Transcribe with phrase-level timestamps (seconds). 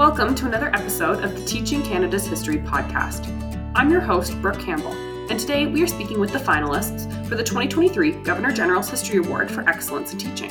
[0.00, 3.26] Welcome to another episode of the Teaching Canada's History podcast.
[3.74, 4.94] I'm your host, Brooke Campbell,
[5.30, 9.50] and today we are speaking with the finalists for the 2023 Governor General's History Award
[9.50, 10.48] for Excellence in Teaching.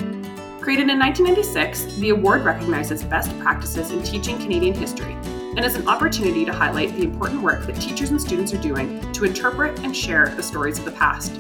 [0.62, 5.88] Created in 1996, the award recognizes best practices in teaching Canadian history and is an
[5.88, 9.98] opportunity to highlight the important work that teachers and students are doing to interpret and
[9.98, 11.40] share the stories of the past.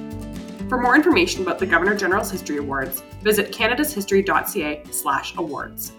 [0.67, 5.91] For more information about the Governor General's History Awards, visit canadashistory.ca/awards.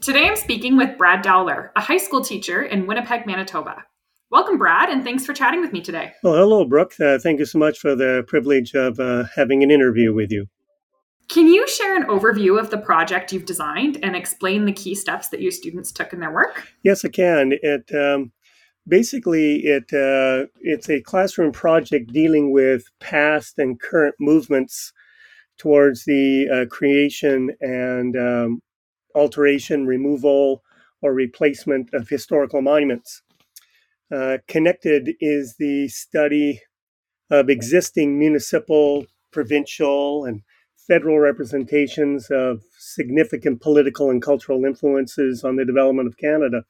[0.00, 3.84] Today I'm speaking with Brad Dowler, a high school teacher in Winnipeg, Manitoba.
[4.30, 6.12] Welcome, Brad, and thanks for chatting with me today.
[6.22, 6.94] Well, hello, Brooke.
[7.00, 10.46] Uh, thank you so much for the privilege of uh, having an interview with you.
[11.28, 15.30] Can you share an overview of the project you've designed and explain the key steps
[15.30, 16.68] that your students took in their work?
[16.84, 17.54] Yes, I can.
[17.60, 18.30] It um,
[18.86, 24.92] basically it uh, it's a classroom project dealing with past and current movements
[25.58, 28.62] towards the uh, creation and um,
[29.14, 30.62] alteration, removal,
[31.02, 33.22] or replacement of historical monuments.
[34.10, 36.60] Uh, connected is the study
[37.30, 40.42] of existing municipal, provincial, and
[40.88, 46.64] federal representations of significant political and cultural influences on the development of Canada,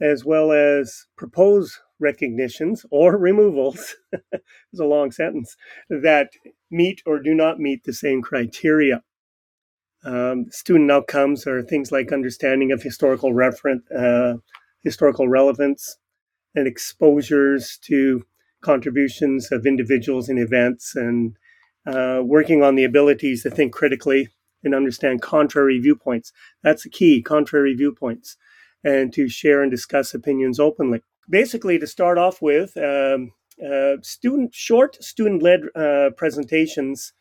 [0.00, 5.56] as well as proposed recognitions or removals, it's a long sentence,
[5.88, 6.30] that
[6.70, 9.02] meet or do not meet the same criteria.
[10.04, 14.34] Um, student outcomes are things like understanding of historical reference, uh,
[14.82, 15.98] historical relevance,
[16.54, 18.24] and exposures to
[18.60, 21.36] contributions of individuals and events, and
[21.86, 24.28] uh, working on the abilities to think critically
[24.64, 26.32] and understand contrary viewpoints.
[26.62, 28.36] That's the key: contrary viewpoints,
[28.84, 31.02] and to share and discuss opinions openly.
[31.28, 33.32] Basically, to start off with, um,
[33.64, 37.12] uh, student short student-led uh, presentations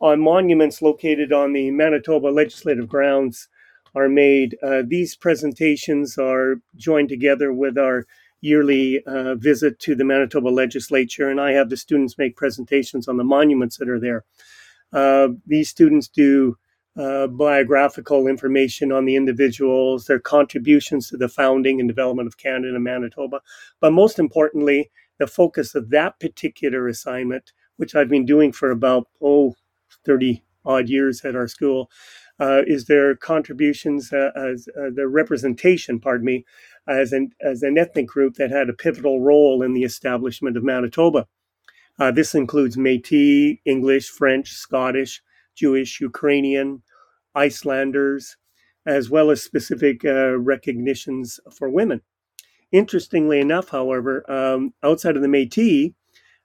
[0.00, 3.48] on monuments located on the Manitoba legislative grounds
[3.94, 4.56] are made.
[4.62, 8.06] Uh, these presentations are joined together with our
[8.40, 13.16] yearly uh, visit to the Manitoba legislature, and I have the students make presentations on
[13.16, 14.24] the monuments that are there.
[14.92, 16.58] Uh, these students do
[16.96, 22.74] uh, biographical information on the individuals, their contributions to the founding and development of Canada
[22.74, 23.40] and Manitoba,
[23.80, 29.08] but most importantly, the focus of that particular assignment, which I've been doing for about,
[29.22, 29.54] oh,
[30.04, 31.90] 30 odd years at our school,
[32.40, 36.44] uh, is their contributions uh, as uh, their representation, pardon me,
[36.88, 40.64] as an, as an ethnic group that had a pivotal role in the establishment of
[40.64, 41.26] Manitoba.
[41.98, 45.22] Uh, this includes Metis, English, French, Scottish,
[45.54, 46.82] Jewish, Ukrainian,
[47.34, 48.36] Icelanders,
[48.86, 52.00] as well as specific uh, recognitions for women.
[52.72, 55.90] Interestingly enough, however, um, outside of the Metis,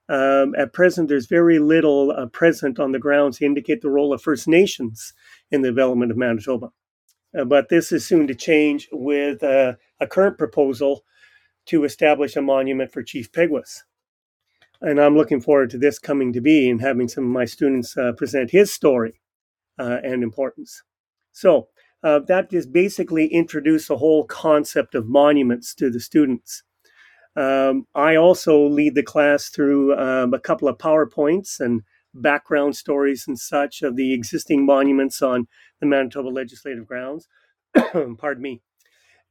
[0.10, 4.12] um, at present, there's very little uh, present on the grounds to indicate the role
[4.12, 5.14] of First Nations
[5.52, 6.70] in the development of Manitoba.
[7.38, 11.04] Uh, but this is soon to change with uh, a current proposal
[11.68, 13.84] to establish a monument for Chief Peguis.
[14.82, 17.96] And I'm looking forward to this coming to be and having some of my students
[17.96, 19.22] uh, present his story
[19.78, 20.82] uh, and importance.
[21.32, 21.68] So,
[22.02, 26.64] uh, that just basically introduced the whole concept of monuments to the students.
[27.36, 31.82] Um, I also lead the class through um, a couple of PowerPoints and
[32.14, 35.48] background stories and such of the existing monuments on
[35.80, 37.28] the Manitoba legislative grounds.
[38.18, 38.62] Pardon me.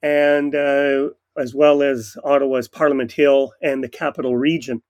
[0.00, 4.82] And uh, as well as Ottawa's Parliament Hill and the capital region.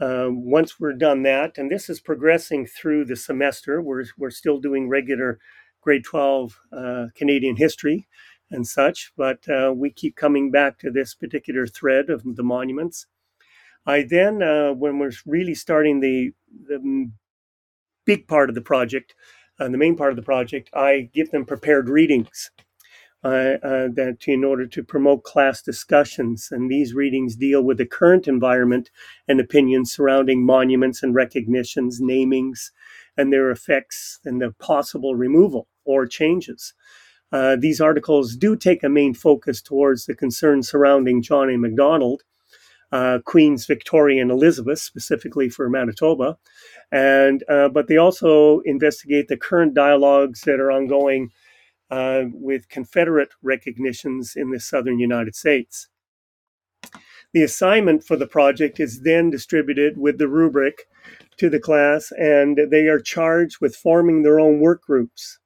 [0.00, 4.58] Um, once we're done that, and this is progressing through the semester, we're, we're still
[4.58, 5.38] doing regular
[5.80, 8.08] grade 12 uh, Canadian history
[8.54, 13.06] and such, but uh, we keep coming back to this particular thread of the monuments.
[13.86, 16.32] I then, uh, when we're really starting the,
[16.68, 17.10] the
[18.06, 19.14] big part of the project,
[19.60, 22.50] uh, the main part of the project, I give them prepared readings
[23.22, 26.48] uh, uh, that in order to promote class discussions.
[26.50, 28.90] And these readings deal with the current environment
[29.28, 32.70] and opinions surrounding monuments and recognitions, namings,
[33.16, 36.74] and their effects and the possible removal or changes.
[37.34, 41.58] Uh, these articles do take a main focus towards the concerns surrounding John A.
[41.58, 42.22] Macdonald,
[42.92, 46.38] uh, Queen's Victoria and Elizabeth, specifically for Manitoba,
[46.92, 51.32] and uh, but they also investigate the current dialogues that are ongoing
[51.90, 55.88] uh, with Confederate recognitions in the southern United States.
[57.32, 60.86] The assignment for the project is then distributed with the rubric
[61.38, 65.40] to the class, and they are charged with forming their own work groups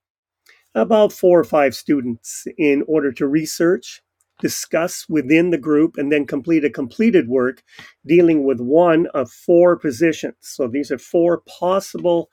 [0.78, 4.00] about four or five students in order to research,
[4.40, 7.62] discuss within the group, and then complete a completed work
[8.06, 10.36] dealing with one of four positions.
[10.40, 12.30] So these are four possible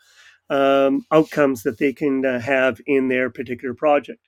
[0.50, 4.22] um, outcomes that they can uh, have in their particular project.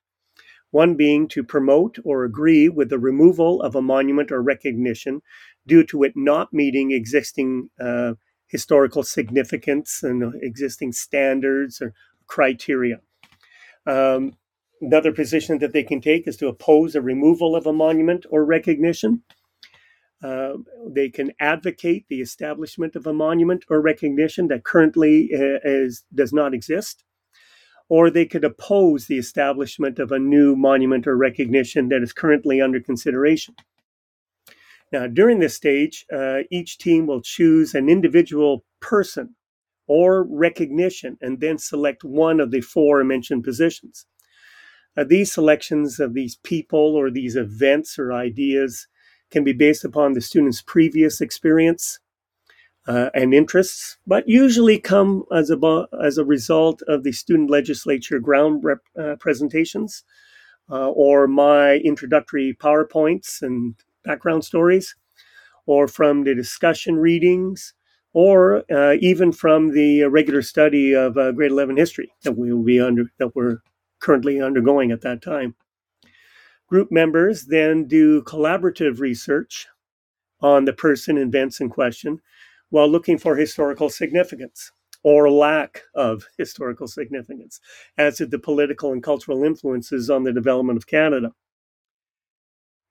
[0.72, 5.22] one being to promote or agree with the removal of a monument or recognition
[5.66, 8.14] due to it not meeting existing uh,
[8.48, 11.94] historical significance and existing standards or
[12.28, 13.00] criteria.
[13.88, 14.34] Um,
[14.82, 18.46] another position that they can take is to oppose a removal of a monument or
[18.46, 19.24] recognition.
[20.24, 20.54] Uh,
[20.88, 26.34] they can advocate the establishment of a monument or recognition that currently uh, is, does
[26.34, 27.04] not exist
[27.90, 32.60] or they could oppose the establishment of a new monument or recognition that is currently
[32.62, 33.56] under consideration.
[34.92, 39.36] Now, during this stage, uh, each team will choose an individual person
[39.88, 44.06] or recognition and then select one of the four mentioned positions.
[44.96, 48.88] Uh, these selections of these people or these events or ideas
[49.30, 52.00] can be based upon the student's previous experience,
[52.88, 58.20] uh, and interests, but usually come as a, as a result of the student legislature
[58.20, 60.04] ground rep, uh, presentations
[60.72, 63.76] uh, or my introductory PowerPoints and
[64.06, 64.96] background stories,
[65.66, 67.74] or from the discussion readings,
[68.18, 72.64] or uh, even from the regular study of uh, grade 11 history that we will
[72.64, 73.60] be under that we're
[74.00, 75.54] currently undergoing at that time.
[76.66, 79.68] Group members then do collaborative research
[80.42, 82.20] on the person, events in question,
[82.72, 84.72] while looking for historical significance
[85.04, 87.60] or lack of historical significance,
[88.00, 91.34] as did the political and cultural influences on the development of Canada.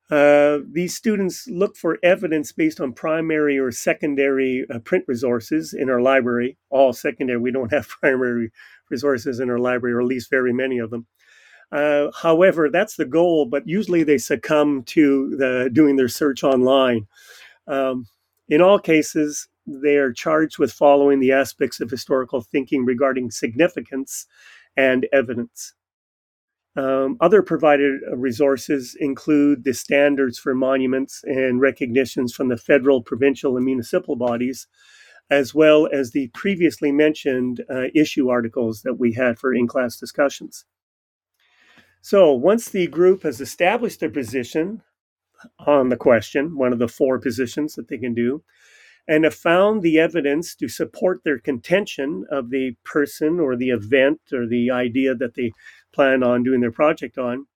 [0.09, 5.91] Uh, these students look for evidence based on primary or secondary uh, print resources in
[5.91, 6.57] our library.
[6.71, 8.53] All secondary, we don't have primary
[8.89, 11.07] resources in our library, or at least very many of them.
[11.73, 17.07] Uh, however, that's the goal, but usually they succumb to the, doing their search online.
[17.67, 18.07] Um,
[18.49, 24.27] in all cases, they are charged with following the aspects of historical thinking regarding significance
[24.77, 25.75] and evidence.
[26.77, 33.57] Um, other provided resources include the standards for monuments and recognitions from the federal, provincial,
[33.57, 34.67] and municipal bodies,
[35.31, 39.97] as well as the previously mentioned uh, issue articles that we had for in class
[39.97, 40.67] discussions.
[42.03, 44.83] So, once the group has established their position
[45.67, 48.45] on the question, one of the four positions that they can do,
[49.09, 54.21] and have found the evidence to support their contention of the person or the event
[54.33, 55.53] or the idea that they
[55.97, 57.47] plan on doing their project on.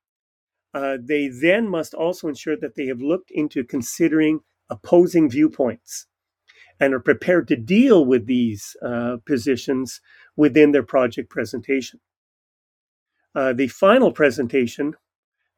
[0.73, 4.41] Uh, they then must also ensure that they have looked into considering
[4.71, 6.07] opposing viewpoints
[6.81, 10.01] and are prepared to deal with these uh, positions
[10.37, 12.01] within their project presentation.
[13.35, 14.95] Uh, the final presentation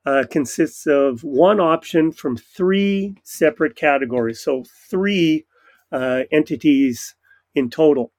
[0.04, 4.40] uh, consists of one option from three separate categories.
[4.40, 5.46] So, three
[5.92, 7.14] uh, entities
[7.54, 8.12] in total.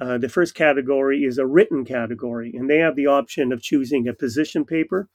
[0.00, 4.08] Uh, the first category is a written category, and they have the option of choosing
[4.08, 5.08] a position paper,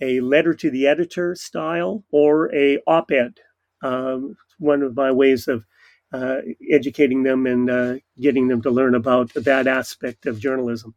[0.00, 3.38] a letter to the editor style, or a op-ed.
[3.82, 5.64] Um, one of my ways of
[6.12, 6.38] uh,
[6.70, 10.94] educating them and uh, getting them to learn about that aspect of journalism.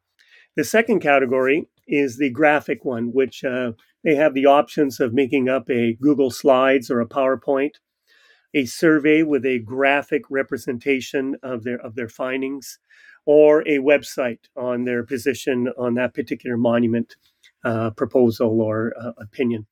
[0.55, 3.73] The second category is the graphic one, which uh,
[4.03, 7.75] they have the options of making up a Google Slides or a PowerPoint
[8.53, 12.79] a survey with a graphic representation of their of their findings,
[13.25, 17.15] or a website on their position on that particular monument
[17.63, 19.65] uh, proposal or uh, opinion.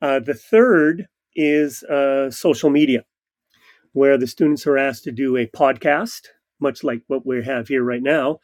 [0.00, 3.04] Uh, the third is uh, social media,
[3.92, 6.28] where the students are asked to do a podcast,
[6.60, 8.38] much like what we have here right now,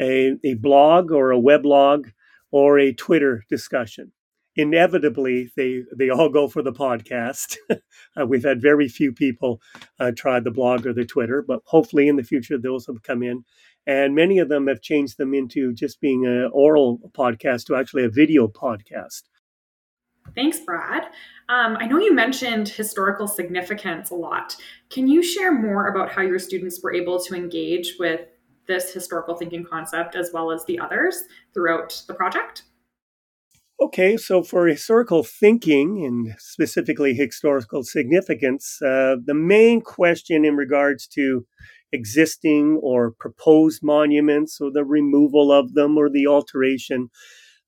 [0.00, 2.12] a, a blog or a weblog,
[2.50, 4.12] or a Twitter discussion
[4.56, 7.56] inevitably they they all go for the podcast.
[7.70, 9.60] uh, we've had very few people
[10.00, 13.22] uh, try the blog or the Twitter, but hopefully in the future those have come
[13.22, 13.44] in,
[13.86, 18.04] and many of them have changed them into just being an oral podcast to actually
[18.04, 19.22] a video podcast.
[20.34, 21.04] Thanks, Brad.
[21.48, 24.56] Um, I know you mentioned historical significance a lot.
[24.90, 28.22] Can you share more about how your students were able to engage with
[28.66, 31.22] this historical thinking concept as well as the others
[31.54, 32.64] throughout the project?
[33.78, 41.06] Okay, so for historical thinking and specifically historical significance, uh, the main question in regards
[41.08, 41.46] to
[41.92, 47.10] existing or proposed monuments or the removal of them or the alteration,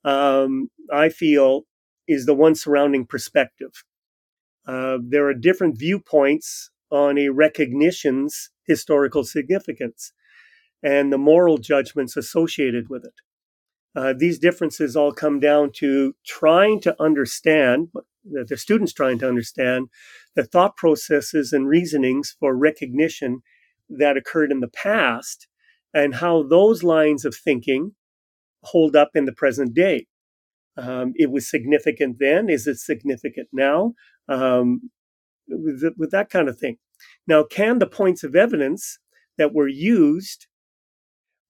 [0.04, 1.62] um, I feel,
[2.08, 3.72] is the one surrounding perspective.
[4.66, 10.12] Uh, there are different viewpoints on a recognition's historical significance
[10.82, 13.14] and the moral judgments associated with it.
[13.98, 17.88] Uh, these differences all come down to trying to understand,
[18.24, 19.88] the students trying to understand
[20.36, 23.40] the thought processes and reasonings for recognition
[23.88, 25.48] that occurred in the past
[25.92, 27.92] and how those lines of thinking
[28.62, 30.06] hold up in the present day.
[30.76, 32.48] Um, it was significant then.
[32.48, 33.94] Is it significant now?
[34.28, 34.90] Um,
[35.48, 36.76] with, with that kind of thing.
[37.26, 39.00] Now, can the points of evidence
[39.38, 40.46] that were used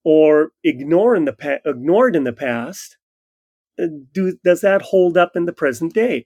[0.03, 2.97] or ignore in the pa- ignored in the past
[3.81, 6.25] uh, do does that hold up in the present day?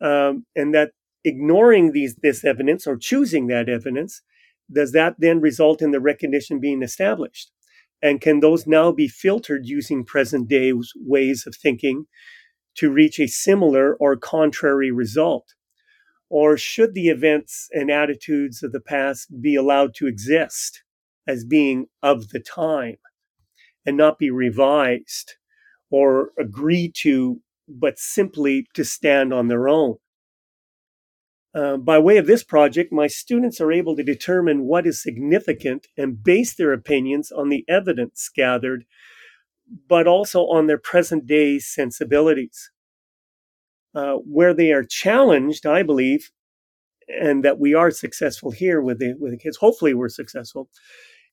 [0.00, 0.92] Um, and that
[1.24, 4.22] ignoring these this evidence or choosing that evidence
[4.72, 7.50] does that then result in the recognition being established?
[8.02, 12.06] And can those now be filtered using present day ways of thinking
[12.76, 15.54] to reach a similar or contrary result?
[16.30, 20.82] Or should the events and attitudes of the past be allowed to exist
[21.30, 22.96] as being of the time
[23.86, 25.34] and not be revised
[25.90, 29.96] or agreed to, but simply to stand on their own?
[31.52, 35.88] Uh, by way of this project, my students are able to determine what is significant
[35.96, 38.84] and base their opinions on the evidence gathered,
[39.88, 42.70] but also on their present day sensibilities.
[43.92, 46.30] Uh, where they are challenged, I believe,
[47.08, 49.56] and that we are successful here with the with the kids.
[49.56, 50.68] Hopefully, we're successful.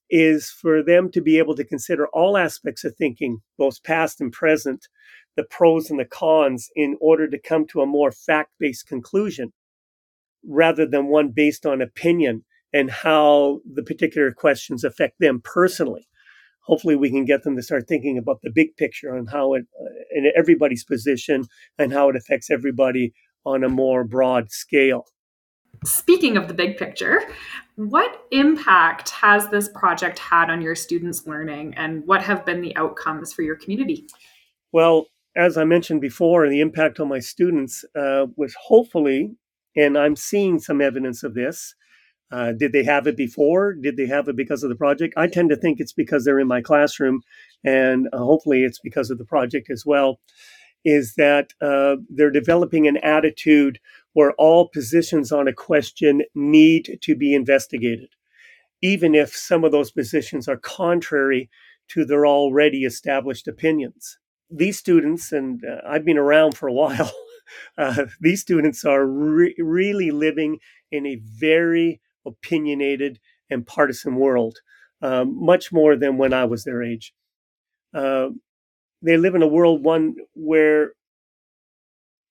[0.10, 4.32] Is for them to be able to consider all aspects of thinking, both past and
[4.32, 4.88] present,
[5.36, 9.52] the pros and the cons, in order to come to a more fact based conclusion
[10.46, 16.08] rather than one based on opinion and how the particular questions affect them personally.
[16.62, 19.66] Hopefully, we can get them to start thinking about the big picture and how it,
[19.80, 21.46] uh, in everybody's position
[21.78, 23.14] and how it affects everybody
[23.46, 25.06] on a more broad scale.
[25.88, 27.22] Speaking of the big picture,
[27.76, 32.76] what impact has this project had on your students' learning and what have been the
[32.76, 34.08] outcomes for your community?
[34.72, 39.38] Well, as I mentioned before, the impact on my students uh, was hopefully
[39.78, 41.76] and I'm seeing some evidence of this.
[42.30, 43.74] Uh, did they have it before?
[43.74, 45.14] Did they have it because of the project?
[45.16, 47.22] I tend to think it's because they're in my classroom,
[47.64, 50.20] and uh, hopefully it's because of the project as well.
[50.84, 53.80] Is that uh, they're developing an attitude
[54.14, 58.10] where all positions on a question need to be investigated,
[58.82, 61.50] even if some of those positions are contrary
[61.90, 64.18] to their already established opinions.
[64.50, 67.12] These students, and uh, I've been around for a while.
[67.78, 70.60] uh, these students are re- really living
[70.92, 74.58] in a very opinionated and partisan world,
[75.02, 77.14] um, much more than when I was their age.
[77.94, 78.30] Uh,
[79.02, 80.94] they live in a world one where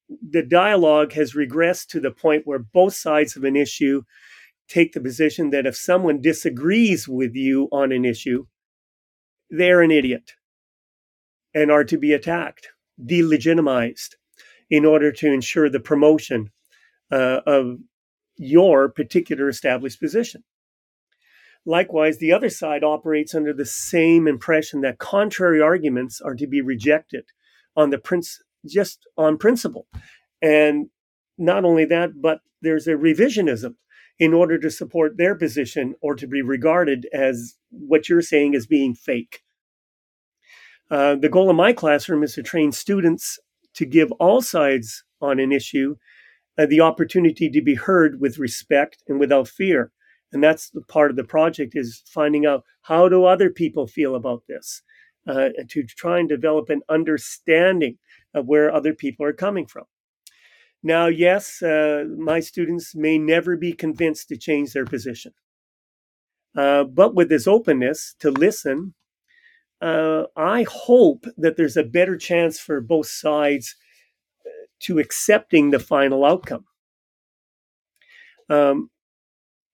[0.09, 4.03] the dialogue has regressed to the point where both sides of an issue
[4.69, 8.47] take the position that if someone disagrees with you on an issue,
[9.51, 10.33] they're an idiot
[11.55, 12.69] and are to be attacked,
[13.05, 14.15] delegitimized,
[14.69, 16.51] in order to ensure the promotion
[17.11, 17.79] uh, of
[18.37, 20.43] your particular established position.
[21.65, 26.61] Likewise, the other side operates under the same impression that contrary arguments are to be
[26.61, 27.25] rejected
[27.77, 29.87] on the prince just on principle.
[30.43, 30.87] And
[31.39, 33.75] not only that, but there's a revisionism
[34.19, 38.67] in order to support their position or to be regarded as what you're saying as
[38.67, 39.43] being fake.
[40.91, 43.39] Uh, the goal of my classroom is to train students
[43.75, 45.97] to give all sides on an issue
[46.59, 49.93] uh, the opportunity to be heard with respect and without fear.
[50.33, 54.15] And that's the part of the project is finding out how do other people feel
[54.15, 54.83] about this,
[55.27, 57.99] uh, to try and develop an understanding
[58.37, 59.85] of where other people are coming from.
[60.83, 65.33] Now, yes, uh, my students may never be convinced to change their position.
[66.57, 68.95] Uh, but with this openness to listen
[69.81, 73.77] uh, I hope that there's a better chance for both sides
[74.45, 76.65] uh, to accepting the final outcome.
[78.49, 78.91] Um,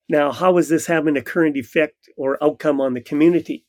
[0.08, 3.64] now, how is this having a current effect or outcome on the community?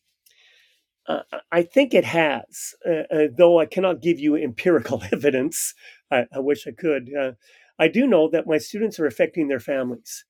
[1.08, 5.74] Uh, I think it has, uh, uh though I cannot give you empirical evidence.
[6.12, 7.10] I, I wish I could.
[7.14, 7.32] Uh,
[7.78, 10.26] I do know that my students are affecting their families,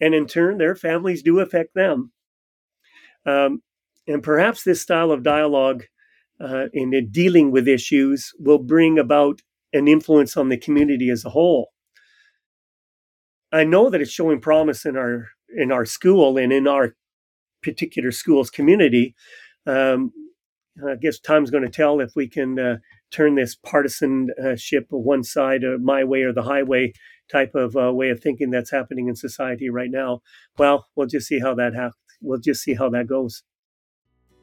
[0.00, 2.12] and in turn, their families do affect them.
[3.24, 3.62] Um,
[4.06, 5.84] and perhaps this style of dialogue
[6.40, 9.40] uh, in dealing with issues will bring about
[9.72, 11.70] an influence on the community as a whole.
[13.52, 16.94] I know that it's showing promise in our in our school and in our
[17.62, 19.14] particular school's community.
[19.66, 20.12] Um,
[20.86, 22.76] I guess time's going to tell if we can uh,
[23.10, 26.92] turn this partisanship one side, my way or the highway
[27.30, 30.20] type of uh, way of thinking that's happening in society right now.
[30.58, 33.42] Well, we'll just see how that ha- we'll just see how that goes.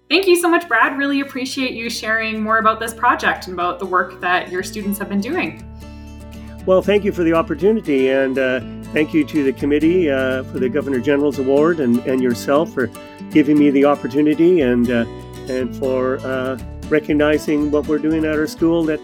[0.10, 0.98] Thank you so much, Brad.
[0.98, 4.98] Really appreciate you sharing more about this project and about the work that your students
[5.00, 5.64] have been doing.
[6.66, 8.62] Well, thank you for the opportunity, and uh,
[8.94, 12.90] thank you to the committee uh, for the Governor General's Award and, and yourself for
[13.32, 15.06] giving me the opportunity and uh,
[15.50, 16.58] and for uh,
[16.90, 19.00] recognizing what we're doing at our school that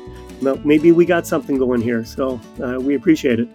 [0.66, 2.04] maybe we got something going here.
[2.04, 3.48] So uh, we appreciate it.